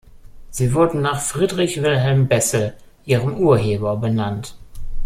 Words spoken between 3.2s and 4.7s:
Urheber, benannt.